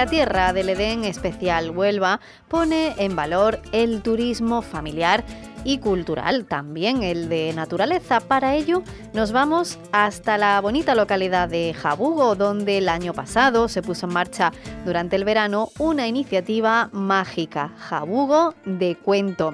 La 0.00 0.06
tierra 0.06 0.54
del 0.54 0.70
Edén 0.70 1.04
especial 1.04 1.72
Huelva 1.72 2.20
pone 2.48 2.94
en 2.96 3.14
valor 3.16 3.60
el 3.70 4.00
turismo 4.00 4.62
familiar 4.62 5.22
y 5.62 5.76
cultural, 5.76 6.46
también 6.46 7.02
el 7.02 7.28
de 7.28 7.52
naturaleza. 7.52 8.20
Para 8.20 8.54
ello 8.54 8.82
nos 9.12 9.30
vamos 9.32 9.78
hasta 9.92 10.38
la 10.38 10.58
bonita 10.62 10.94
localidad 10.94 11.50
de 11.50 11.74
Jabugo, 11.74 12.34
donde 12.34 12.78
el 12.78 12.88
año 12.88 13.12
pasado 13.12 13.68
se 13.68 13.82
puso 13.82 14.06
en 14.06 14.14
marcha 14.14 14.52
durante 14.86 15.16
el 15.16 15.24
verano 15.24 15.68
una 15.78 16.06
iniciativa 16.06 16.88
mágica, 16.92 17.70
Jabugo 17.76 18.54
de 18.64 18.96
Cuento. 18.96 19.52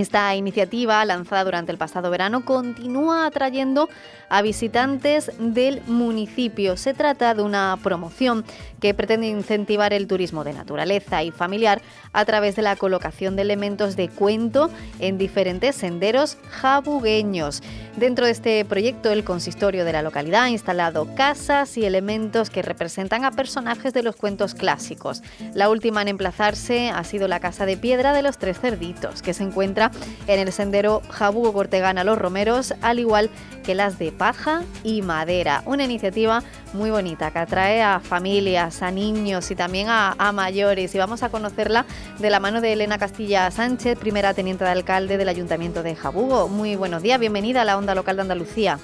Esta 0.00 0.34
iniciativa, 0.34 1.04
lanzada 1.04 1.44
durante 1.44 1.72
el 1.72 1.76
pasado 1.76 2.10
verano, 2.10 2.42
continúa 2.42 3.26
atrayendo 3.26 3.90
a 4.30 4.40
visitantes 4.40 5.30
del 5.38 5.82
municipio. 5.86 6.78
Se 6.78 6.94
trata 6.94 7.34
de 7.34 7.42
una 7.42 7.78
promoción 7.82 8.46
que 8.80 8.94
pretende 8.94 9.26
incentivar 9.26 9.92
el 9.92 10.06
turismo 10.06 10.42
de 10.42 10.54
naturaleza 10.54 11.22
y 11.22 11.30
familiar 11.30 11.82
a 12.14 12.24
través 12.24 12.56
de 12.56 12.62
la 12.62 12.76
colocación 12.76 13.36
de 13.36 13.42
elementos 13.42 13.94
de 13.94 14.08
cuento 14.08 14.70
en 15.00 15.18
diferentes 15.18 15.76
senderos 15.76 16.38
jabugueños. 16.48 17.62
Dentro 17.96 18.24
de 18.24 18.32
este 18.32 18.64
proyecto, 18.64 19.10
el 19.10 19.24
consistorio 19.24 19.84
de 19.84 19.92
la 19.92 20.00
localidad 20.00 20.44
ha 20.44 20.50
instalado 20.50 21.14
casas 21.14 21.76
y 21.76 21.84
elementos 21.84 22.48
que 22.48 22.62
representan 22.62 23.24
a 23.24 23.32
personajes 23.32 23.92
de 23.92 24.02
los 24.02 24.16
cuentos 24.16 24.54
clásicos. 24.54 25.22
La 25.52 25.68
última 25.68 26.00
en 26.00 26.08
emplazarse 26.08 26.88
ha 26.88 27.04
sido 27.04 27.28
la 27.28 27.40
Casa 27.40 27.66
de 27.66 27.76
Piedra 27.76 28.14
de 28.14 28.22
los 28.22 28.38
Tres 28.38 28.60
Cerditos, 28.60 29.20
que 29.20 29.34
se 29.34 29.42
encuentra 29.42 29.89
en 30.26 30.40
el 30.40 30.52
sendero 30.52 31.02
Jabugo 31.10 31.52
Cortegana 31.52 32.04
Los 32.04 32.18
Romeros, 32.18 32.74
al 32.82 32.98
igual 32.98 33.30
que 33.62 33.74
las 33.74 33.98
de 33.98 34.12
paja 34.12 34.62
y 34.84 35.02
madera. 35.02 35.62
Una 35.66 35.84
iniciativa 35.84 36.42
muy 36.72 36.90
bonita 36.90 37.30
que 37.30 37.38
atrae 37.38 37.82
a 37.82 38.00
familias, 38.00 38.82
a 38.82 38.90
niños 38.90 39.50
y 39.50 39.54
también 39.54 39.88
a, 39.90 40.14
mayores. 40.32 40.94
Y 40.94 40.98
vamos 40.98 41.22
a 41.22 41.28
conocerla 41.28 41.84
de 42.18 42.30
la 42.30 42.40
mano 42.40 42.60
de 42.60 42.72
Elena 42.72 42.98
Castilla 42.98 43.50
Sánchez, 43.50 43.98
primera 43.98 44.34
teniente 44.34 44.64
de 44.64 44.70
alcalde 44.70 45.18
del 45.18 45.28
Ayuntamiento 45.28 45.82
de 45.82 45.96
Jabugo. 45.96 46.48
Muy 46.48 46.76
buenos 46.76 47.02
días, 47.02 47.18
bienvenida 47.18 47.62
a 47.62 47.64
la 47.64 47.76
Onda 47.76 47.94
Local 47.94 48.16
de 48.16 48.22
Andalucía. 48.22 48.78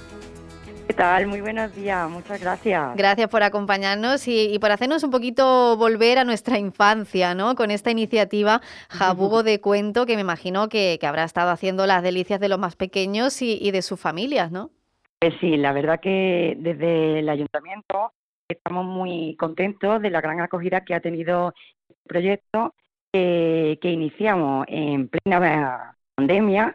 ¿Qué 0.86 0.94
tal? 0.94 1.26
Muy 1.26 1.40
buenos 1.40 1.74
días, 1.74 2.08
muchas 2.08 2.40
gracias. 2.40 2.96
Gracias 2.96 3.28
por 3.28 3.42
acompañarnos 3.42 4.28
y, 4.28 4.58
por 4.60 4.70
hacernos 4.70 5.02
un 5.02 5.10
poquito 5.10 5.76
volver 5.76 6.18
a 6.18 6.24
nuestra 6.24 6.58
infancia, 6.58 7.34
¿no? 7.34 7.54
Con 7.54 7.70
esta 7.70 7.90
iniciativa 7.90 8.60
Jabugo 8.88 9.42
de 9.42 9.60
Cuento, 9.60 10.06
que 10.06 10.14
me 10.14 10.22
imagino 10.22 10.68
que, 10.68 10.98
habrá 11.02 11.24
estado 11.24 11.50
haciendo 11.50 11.86
las 11.86 12.02
delicias 12.02 12.40
de 12.40 12.48
los 12.48 12.58
más 12.58 12.76
pequeños 12.76 13.42
y, 13.42 13.58
y 13.60 13.70
de 13.70 13.82
sus 13.82 14.00
familias, 14.00 14.52
¿no? 14.52 14.70
Pues 15.18 15.34
sí, 15.40 15.56
la 15.56 15.72
verdad 15.72 16.00
que 16.00 16.56
desde 16.58 17.18
el 17.18 17.28
ayuntamiento 17.28 18.12
estamos 18.48 18.84
muy 18.84 19.34
contentos 19.36 20.00
de 20.02 20.10
la 20.10 20.20
gran 20.20 20.40
acogida 20.40 20.84
que 20.84 20.94
ha 20.94 21.00
tenido 21.00 21.52
el 21.88 21.96
proyecto 22.06 22.74
que 23.12 23.78
iniciamos 23.82 24.66
en 24.68 25.08
plena 25.08 25.96
pandemia 26.14 26.74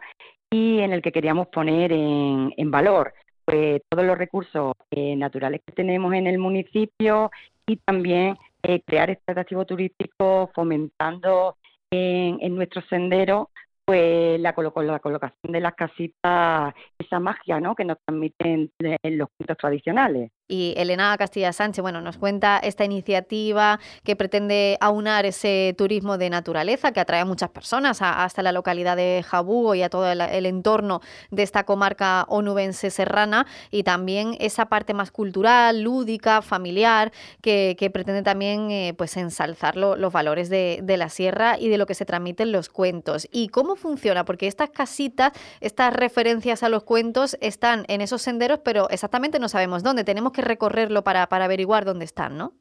y 0.50 0.80
en 0.80 0.92
el 0.92 1.02
que 1.02 1.12
queríamos 1.12 1.48
poner 1.48 1.92
en, 1.92 2.70
valor 2.70 3.14
pues 3.44 3.82
todos 3.88 4.04
los 4.04 4.18
recursos 4.18 4.74
eh, 4.90 5.16
naturales 5.16 5.60
que 5.66 5.72
tenemos 5.72 6.12
en 6.14 6.26
el 6.26 6.38
municipio 6.38 7.30
y 7.66 7.76
también 7.76 8.36
eh, 8.62 8.80
crear 8.86 9.10
este 9.10 9.32
atractivo 9.32 9.64
turístico 9.64 10.50
fomentando 10.54 11.56
en, 11.90 12.38
en 12.40 12.54
nuestros 12.54 12.84
senderos 12.88 13.48
pues 13.84 14.40
la, 14.40 14.54
la 14.56 14.98
colocación 15.00 15.52
de 15.52 15.60
las 15.60 15.74
casitas, 15.74 16.72
esa 16.98 17.18
magia 17.18 17.60
¿no? 17.60 17.74
que 17.74 17.84
nos 17.84 17.98
transmiten 18.04 18.70
los 19.02 19.28
cuentos 19.36 19.56
tradicionales. 19.58 20.30
Y 20.48 20.74
Elena 20.76 21.16
Castilla 21.16 21.52
Sánchez, 21.52 21.82
bueno, 21.82 22.00
nos 22.00 22.18
cuenta 22.18 22.58
esta 22.58 22.84
iniciativa 22.84 23.80
que 24.04 24.16
pretende 24.16 24.76
aunar 24.80 25.24
ese 25.24 25.74
turismo 25.78 26.18
de 26.18 26.30
naturaleza 26.30 26.92
que 26.92 27.00
atrae 27.00 27.20
a 27.20 27.24
muchas 27.24 27.50
personas 27.50 28.02
hasta 28.02 28.42
la 28.42 28.52
localidad 28.52 28.96
de 28.96 29.24
Jabugo 29.26 29.74
y 29.74 29.82
a 29.82 29.88
todo 29.88 30.10
el, 30.10 30.46
entorno 30.46 31.00
de 31.30 31.42
esta 31.42 31.64
comarca 31.64 32.26
onubense 32.28 32.90
serrana 32.90 33.46
y 33.70 33.84
también 33.84 34.36
esa 34.40 34.66
parte 34.66 34.94
más 34.94 35.10
cultural, 35.10 35.82
lúdica, 35.82 36.42
familiar, 36.42 37.12
que, 37.40 37.90
pretende 37.92 38.22
también 38.22 38.70
eh, 38.70 38.94
pues 38.96 39.16
ensalzar 39.16 39.76
los 39.76 40.12
valores 40.12 40.48
de, 40.48 40.80
de 40.82 40.96
la 40.96 41.08
sierra 41.08 41.58
y 41.58 41.68
de 41.68 41.78
lo 41.78 41.86
que 41.86 41.94
se 41.94 42.04
transmiten 42.04 42.52
los 42.52 42.68
cuentos. 42.68 43.28
¿Y 43.30 43.48
cómo 43.48 43.76
funciona? 43.76 44.24
Porque 44.24 44.46
estas 44.46 44.70
casitas, 44.70 45.32
estas 45.60 45.92
referencias 45.94 46.62
a 46.62 46.68
los 46.68 46.82
cuentos 46.84 47.36
están 47.40 47.84
en 47.88 48.00
esos 48.00 48.22
senderos, 48.22 48.60
pero 48.64 48.88
exactamente 48.90 49.38
no 49.38 49.48
sabemos 49.48 49.82
dónde. 49.82 50.04
Tenemos 50.04 50.31
que 50.32 50.42
recorrerlo 50.42 51.02
para, 51.02 51.26
para 51.26 51.44
averiguar 51.44 51.84
dónde 51.84 52.04
están, 52.04 52.36
¿no? 52.36 52.52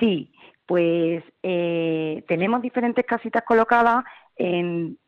Sí, 0.00 0.32
pues 0.66 1.24
eh, 1.42 2.24
tenemos 2.28 2.60
diferentes 2.60 3.04
casitas 3.06 3.42
colocadas 3.44 4.04
en, 4.36 4.98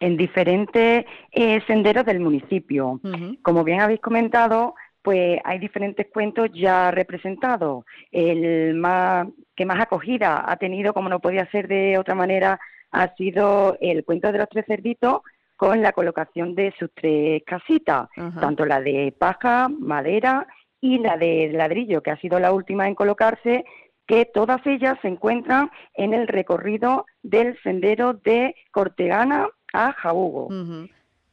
en 0.00 0.16
diferentes 0.16 1.04
eh, 1.32 1.60
senderos 1.66 2.06
del 2.06 2.20
municipio. 2.20 3.00
Como 3.42 3.64
bien 3.64 3.80
habéis 3.80 4.00
comentado, 4.00 4.74
pues 5.02 5.38
hay 5.44 5.58
diferentes 5.58 6.06
cuentos 6.12 6.50
ya 6.52 6.90
representados. 6.90 7.84
El 8.10 8.74
más 8.74 9.28
que 9.54 9.64
más 9.64 9.80
acogida 9.80 10.50
ha 10.50 10.56
tenido, 10.56 10.92
como 10.92 11.08
no 11.08 11.20
podía 11.20 11.48
ser 11.50 11.68
de 11.68 11.98
otra 11.98 12.14
manera, 12.14 12.58
ha 12.90 13.14
sido 13.16 13.76
el 13.80 14.04
cuento 14.04 14.32
de 14.32 14.38
los 14.38 14.48
tres 14.48 14.64
cerditos, 14.66 15.20
con 15.56 15.82
la 15.82 15.92
colocación 15.92 16.54
de 16.54 16.72
sus 16.78 16.90
tres 16.94 17.42
casitas, 17.46 18.08
tanto 18.40 18.64
la 18.66 18.80
de 18.80 19.14
paja, 19.18 19.68
madera 19.68 20.46
y 20.80 20.98
la 20.98 21.16
de 21.16 21.50
ladrillo, 21.52 22.02
que 22.02 22.10
ha 22.10 22.20
sido 22.20 22.38
la 22.38 22.52
última 22.52 22.86
en 22.86 22.94
colocarse, 22.94 23.64
que 24.06 24.24
todas 24.26 24.64
ellas 24.66 24.98
se 25.02 25.08
encuentran 25.08 25.70
en 25.94 26.14
el 26.14 26.28
recorrido 26.28 27.06
del 27.22 27.60
sendero 27.62 28.12
de 28.12 28.54
Cortegana 28.70 29.48
a 29.72 29.92
Jabugo. 29.92 30.48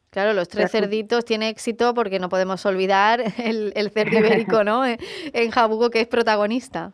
Claro, 0.10 0.34
los 0.34 0.48
tres 0.48 0.72
cerditos 0.72 1.26
tiene 1.26 1.50
éxito 1.50 1.94
porque 1.94 2.20
no 2.20 2.30
podemos 2.30 2.66
olvidar 2.66 3.20
el, 3.44 3.74
el 3.76 3.90
cerdo 3.92 4.20
ibérico, 4.20 4.64
¿no? 4.64 4.84
en 4.86 5.52
Jabugo, 5.52 5.90
que 5.90 6.02
es 6.02 6.08
protagonista. 6.08 6.94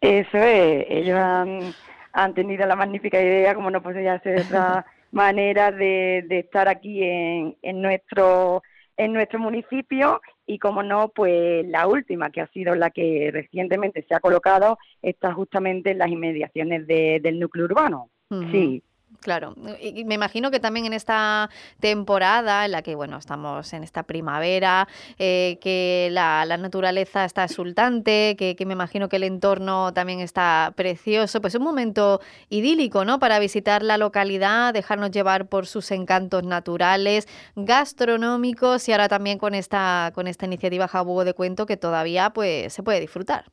Eso 0.00 0.38
es, 0.38 0.86
ellos 0.88 1.18
han, 1.18 1.74
han 2.12 2.34
tenido 2.34 2.66
la 2.66 2.76
magnífica 2.76 3.20
idea, 3.20 3.54
como 3.54 3.70
no 3.70 3.82
podía 3.82 4.18
ser 4.20 4.40
otra 4.40 4.84
manera 5.12 5.70
de, 5.70 6.26
estar 6.28 6.68
aquí 6.68 7.02
en, 7.02 7.56
en, 7.62 7.80
nuestro 7.80 8.62
en 8.96 9.12
nuestro 9.12 9.38
municipio 9.38 10.20
y 10.46 10.58
como 10.58 10.82
no 10.82 11.08
pues 11.08 11.66
la 11.66 11.86
última 11.86 12.30
que 12.30 12.40
ha 12.40 12.46
sido 12.48 12.74
la 12.74 12.90
que 12.90 13.30
recientemente 13.32 14.04
se 14.08 14.14
ha 14.14 14.20
colocado 14.20 14.78
está 15.00 15.32
justamente 15.32 15.92
en 15.92 15.98
las 15.98 16.08
inmediaciones 16.08 16.86
del 16.86 17.38
núcleo 17.38 17.66
urbano. 17.66 18.10
Sí 18.50 18.82
Claro, 19.20 19.54
y 19.80 20.04
me 20.04 20.14
imagino 20.14 20.50
que 20.50 20.58
también 20.58 20.86
en 20.86 20.92
esta 20.92 21.48
temporada 21.78 22.64
en 22.64 22.72
la 22.72 22.82
que, 22.82 22.96
bueno, 22.96 23.18
estamos 23.18 23.72
en 23.72 23.84
esta 23.84 24.02
primavera, 24.02 24.88
eh, 25.18 25.58
que 25.60 26.08
la, 26.10 26.44
naturaleza 26.56 27.24
está 27.24 27.44
exultante, 27.44 28.34
que, 28.36 28.56
me 28.66 28.72
imagino 28.72 29.08
que 29.08 29.16
el 29.16 29.24
entorno 29.24 29.92
también 29.92 30.20
está 30.20 30.72
precioso, 30.74 31.40
pues 31.40 31.54
un 31.54 31.62
momento 31.62 32.20
idílico, 32.48 33.04
¿no? 33.04 33.20
Para 33.20 33.38
visitar 33.38 33.82
la 33.82 33.96
localidad, 33.96 34.74
dejarnos 34.74 35.12
llevar 35.12 35.46
por 35.46 35.66
sus 35.66 35.90
encantos 35.92 36.42
naturales, 36.42 37.28
gastronómicos 37.54 38.88
y 38.88 38.92
ahora 38.92 39.08
también 39.08 39.38
con 39.38 39.54
esta, 39.54 40.10
con 40.14 40.26
esta 40.26 40.46
iniciativa 40.46 40.88
Jabugo 40.88 41.24
de 41.24 41.34
Cuento 41.34 41.66
que 41.66 41.76
todavía 41.76 42.30
pues 42.30 42.72
se 42.72 42.82
puede 42.82 43.00
disfrutar. 43.00 43.44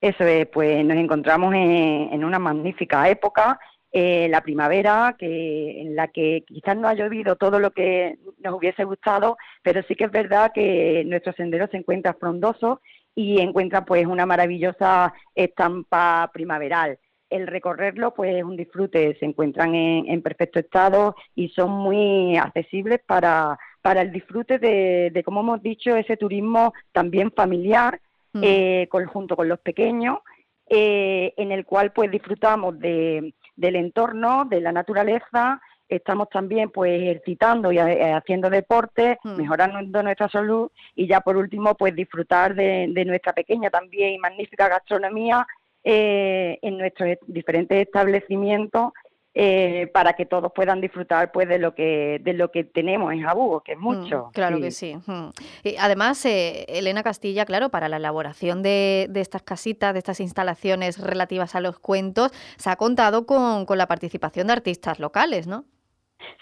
Eso 0.00 0.24
es, 0.24 0.46
pues 0.46 0.84
nos 0.84 0.96
encontramos 0.96 1.54
en, 1.54 2.12
en 2.12 2.24
una 2.24 2.38
magnífica 2.38 3.08
época 3.08 3.58
eh, 3.90 4.28
la 4.28 4.42
primavera, 4.42 5.16
que 5.18 5.80
en 5.80 5.96
la 5.96 6.08
que 6.08 6.44
quizás 6.46 6.76
no 6.76 6.88
ha 6.88 6.94
llovido 6.94 7.36
todo 7.36 7.58
lo 7.58 7.70
que 7.70 8.18
nos 8.38 8.54
hubiese 8.54 8.84
gustado, 8.84 9.38
pero 9.62 9.82
sí 9.84 9.94
que 9.94 10.04
es 10.04 10.10
verdad 10.10 10.52
que 10.54 11.04
nuestro 11.06 11.32
sendero 11.32 11.68
se 11.68 11.78
encuentra 11.78 12.12
frondoso 12.12 12.82
y 13.14 13.40
encuentra 13.40 13.86
pues 13.86 14.06
una 14.06 14.26
maravillosa 14.26 15.14
estampa 15.34 16.30
primaveral. 16.34 16.98
el 17.30 17.46
recorrerlo 17.46 18.14
pues 18.14 18.36
es 18.36 18.42
un 18.42 18.56
disfrute, 18.56 19.16
se 19.18 19.26
encuentran 19.26 19.74
en, 19.74 20.22
perfecto 20.22 20.58
estado 20.60 21.14
y 21.34 21.48
son 21.48 21.70
muy 21.70 22.36
accesibles 22.36 23.00
para, 23.06 23.58
para 23.82 24.02
el 24.02 24.12
disfrute 24.12 24.58
de, 24.58 25.22
como 25.24 25.40
hemos 25.40 25.62
dicho, 25.62 25.96
ese 25.96 26.16
turismo 26.16 26.72
también 26.92 27.30
familiar, 27.32 28.00
mm. 28.32 28.40
eh, 28.42 28.88
junto 29.12 29.36
con 29.36 29.48
los 29.48 29.60
pequeños, 29.60 30.18
eh, 30.70 31.34
en 31.36 31.52
el 31.52 31.66
cual 31.66 31.92
pues 31.92 32.10
disfrutamos 32.10 32.78
de, 32.78 33.34
del 33.58 33.76
entorno, 33.76 34.44
de 34.44 34.60
la 34.60 34.72
naturaleza, 34.72 35.60
estamos 35.88 36.28
también 36.28 36.70
pues 36.70 37.00
ejercitando 37.00 37.72
y 37.72 37.78
eh, 37.78 38.12
haciendo 38.12 38.50
deporte, 38.50 39.18
mm. 39.24 39.36
mejorando 39.36 40.02
nuestra 40.02 40.28
salud 40.28 40.70
y 40.94 41.08
ya 41.08 41.20
por 41.20 41.36
último 41.36 41.74
pues 41.74 41.94
disfrutar 41.94 42.54
de, 42.54 42.86
de 42.90 43.04
nuestra 43.04 43.32
pequeña 43.32 43.68
también 43.68 44.14
y 44.14 44.18
magnífica 44.18 44.68
gastronomía 44.68 45.46
eh, 45.82 46.58
en 46.62 46.78
nuestros 46.78 47.16
diferentes 47.26 47.86
establecimientos 47.86 48.92
eh, 49.40 49.86
para 49.94 50.14
que 50.14 50.26
todos 50.26 50.50
puedan 50.52 50.80
disfrutar 50.80 51.30
pues 51.30 51.48
de 51.48 51.60
lo 51.60 51.72
que 51.72 52.20
de 52.24 52.32
lo 52.32 52.50
que 52.50 52.64
tenemos 52.64 53.12
en 53.12 53.22
Jabugo, 53.22 53.60
que 53.60 53.74
es 53.74 53.78
mm, 53.78 53.82
mucho. 53.82 54.30
claro 54.34 54.60
que 54.60 54.72
sí. 54.72 54.96
Mm. 55.06 55.28
Y 55.62 55.76
además, 55.76 56.26
eh, 56.26 56.64
Elena 56.66 57.04
Castilla, 57.04 57.44
claro, 57.44 57.68
para 57.68 57.88
la 57.88 57.98
elaboración 57.98 58.64
de, 58.64 59.06
de, 59.08 59.20
estas 59.20 59.42
casitas, 59.42 59.92
de 59.92 60.00
estas 60.00 60.18
instalaciones 60.18 60.98
relativas 60.98 61.54
a 61.54 61.60
los 61.60 61.78
cuentos, 61.78 62.32
se 62.56 62.68
ha 62.68 62.74
contado 62.74 63.26
con, 63.26 63.64
con 63.64 63.78
la 63.78 63.86
participación 63.86 64.48
de 64.48 64.54
artistas 64.54 64.98
locales, 64.98 65.46
¿no? 65.46 65.66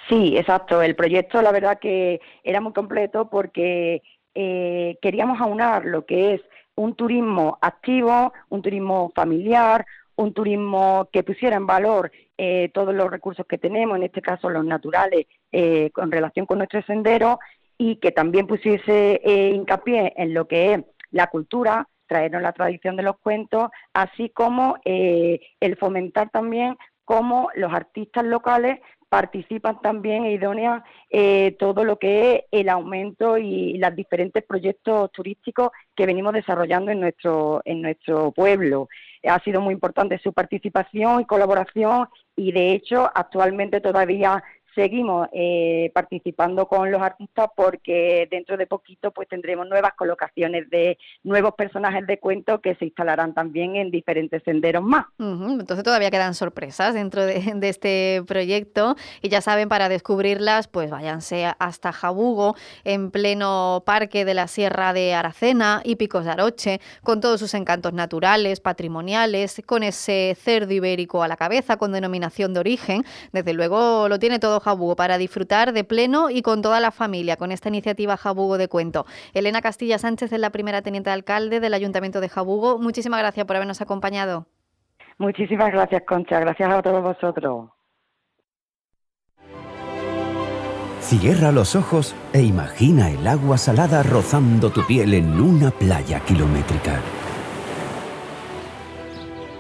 Sí, 0.09 0.39
exacto. 0.39 0.81
El 0.81 0.97
proyecto, 0.97 1.43
la 1.43 1.53
verdad 1.53 1.79
que 1.79 2.23
era 2.45 2.63
muy 2.63 2.73
completo 2.73 3.29
porque 3.29 4.01
queríamos 4.33 5.39
aunar 5.39 5.85
lo 5.85 6.07
que 6.07 6.35
es 6.35 6.41
un 6.77 6.95
turismo 6.95 7.59
activo, 7.61 8.33
un 8.49 8.63
turismo 8.63 9.13
familiar, 9.15 9.85
un 10.17 10.33
turismo 10.33 11.11
que 11.13 11.23
pusiera 11.23 11.57
en 11.57 11.67
valor 11.67 12.11
eh, 12.39 12.71
todos 12.73 12.95
los 12.95 13.11
recursos 13.11 13.47
que 13.47 13.59
tenemos, 13.59 13.97
en 13.97 14.05
este 14.05 14.23
caso 14.23 14.51
los 14.51 14.65
naturales, 14.65 15.27
eh, 15.53 15.91
con 15.93 16.11
relación 16.11 16.47
con 16.47 16.59
nuestro 16.59 16.83
sendero, 16.83 17.39
y 17.79 17.97
que 17.97 18.13
también 18.13 18.47
pusiese 18.47 19.21
eh, 19.25 19.51
hincapié 19.55 20.15
en 20.17 20.35
lo 20.35 20.47
que 20.49 20.75
es 20.75 20.81
la 21.11 21.27
cultura, 21.29 21.89
traernos 22.07 22.43
la 22.43 22.53
tradición 22.53 22.97
de 22.97 23.03
los 23.03 23.19
cuentos, 23.19 23.69
así 23.93 24.31
como 24.31 24.77
el 24.85 25.77
fomentar 25.79 26.31
también 26.31 26.77
cómo 27.05 27.49
los 27.55 27.73
artistas 27.73 28.25
locales 28.25 28.79
participan 29.09 29.81
también 29.81 30.25
e 30.25 30.33
idóneas 30.33 30.83
eh, 31.11 31.57
todo 31.59 31.85
lo 31.85 31.99
que 31.99 32.35
es 32.35 32.41
el 32.51 32.69
aumento 32.69 33.39
y 33.39 33.79
los 33.79 33.95
diferentes 33.95 34.45
proyectos 34.45 35.13
turísticos 35.13 35.71
que 35.95 36.07
venimos 36.07 36.33
desarrollando 36.33 36.91
en 36.91 37.01
nuestro, 37.01 37.63
en 37.65 37.83
nuestro 37.83 38.33
pueblo. 38.33 38.89
Ha 39.29 39.41
sido 39.41 39.61
muy 39.61 39.75
importante 39.75 40.19
su 40.19 40.33
participación 40.33 41.21
y 41.21 41.25
colaboración 41.25 42.09
y 42.37 42.53
de 42.53 42.73
hecho 42.73 43.11
actualmente 43.15 43.81
todavía 43.81 44.43
seguimos 44.77 45.29
eh, 45.33 45.91
participando 45.95 46.69
con 46.69 46.93
los 46.93 47.03
artistas 47.03 47.49
porque 47.57 48.29
dentro 48.31 48.57
de 48.57 48.67
poquito 48.67 49.11
pues 49.11 49.27
tendremos 49.27 49.67
nuevas 49.67 49.95
colocaciones 49.95 50.69
de 50.71 50.99
nuevos 51.25 51.55
personajes 51.55 52.07
de 52.07 52.19
cuento 52.21 52.61
que 52.61 52.75
se 52.77 52.85
instalarán 52.85 53.33
también 53.33 53.75
en 53.75 53.91
diferentes 53.91 54.43
senderos 54.45 54.85
más. 54.85 55.07
Entonces 55.19 55.83
todavía 55.83 56.11
quedan 56.11 56.35
sorpresas 56.35 56.95
dentro 56.95 57.25
de, 57.27 57.57
este 57.63 58.23
proyecto 58.27 58.97
y 59.23 59.31
ya 59.31 59.41
saben, 59.41 59.69
para 59.69 59.89
descubrirlas 59.89 60.69
pues 60.69 60.91
váyanse 60.91 61.47
hasta 61.59 61.93
Jabugo 61.93 62.55
en 62.85 63.11
pleno 63.11 63.83
parque 63.87 64.27
de 64.27 64.35
la 64.35 64.47
Sierra 64.47 64.93
de 64.93 65.15
Aracena 65.15 65.81
y 65.85 65.97
Picos 65.97 66.27
de 66.27 66.33
Aroche 66.33 66.81
con 67.03 67.21
todos 67.23 67.41
sus 67.41 67.55
encantos 67.55 67.95
naturales, 67.95 68.61
patrimoniales, 68.61 69.63
con 69.65 69.83
ese 69.83 70.37
cerdo 70.39 70.75
ibérico 70.75 71.23
a 71.23 71.29
la 71.29 71.37
cabeza 71.39 71.79
con 71.79 71.93
denominación 71.93 72.53
de 72.53 72.61
origen. 72.61 73.05
Desde 73.33 73.55
luego 73.55 74.11
lo 74.11 74.19
tiene 74.19 74.39
todo 74.39 74.61
Jabugo 74.67 74.97
para 74.97 75.17
disfrutar 75.17 75.73
de 75.73 75.85
pleno 75.85 76.29
y 76.29 76.43
con 76.43 76.61
toda 76.61 76.81
la 76.81 76.91
familia 76.91 77.37
con 77.37 77.53
esta 77.53 77.69
iniciativa 77.69 78.17
Jabugo 78.17 78.59
de 78.59 78.67
Cuento. 78.67 79.07
Elena 79.33 79.63
Castilla 79.63 79.97
Sánchez 79.97 80.33
es 80.33 80.41
la 80.41 80.51
primera 80.51 80.83
teniente 80.83 81.11
alcalde 81.11 81.61
del 81.61 81.73
Ayuntamiento 81.73 82.21
de 82.21 82.29
Jabugo. 82.29 82.79
Muchísimas 82.79 83.21
gracias 83.21 83.47
por 83.47 83.55
habernos 83.55 83.81
acompañado. 83.81 84.47
Muchísimas 85.19 85.71
gracias, 85.71 86.03
Concha. 86.03 86.41
Gracias 86.41 86.69
a 86.69 86.83
todos 86.83 87.01
vosotros. 87.01 87.71
Cierra 91.01 91.53
los 91.53 91.77
ojos 91.77 92.17
e 92.33 92.43
imagina 92.43 93.09
el 93.09 93.25
agua 93.29 93.59
salada 93.59 94.03
rozando 94.03 94.71
tu 94.71 94.85
piel 94.85 95.15
en 95.15 95.41
una 95.41 95.71
playa 95.71 96.19
kilométrica. 96.19 97.01